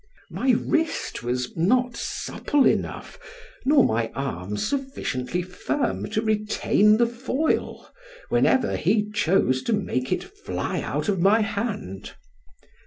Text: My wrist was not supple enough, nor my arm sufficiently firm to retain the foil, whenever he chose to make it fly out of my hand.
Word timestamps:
My 0.31 0.49
wrist 0.57 1.21
was 1.21 1.55
not 1.55 1.95
supple 1.95 2.65
enough, 2.65 3.19
nor 3.65 3.83
my 3.85 4.09
arm 4.15 4.57
sufficiently 4.57 5.43
firm 5.43 6.09
to 6.09 6.23
retain 6.23 6.97
the 6.97 7.05
foil, 7.05 7.87
whenever 8.29 8.75
he 8.77 9.11
chose 9.11 9.61
to 9.61 9.73
make 9.73 10.11
it 10.11 10.23
fly 10.23 10.81
out 10.81 11.07
of 11.07 11.19
my 11.21 11.41
hand. 11.41 12.15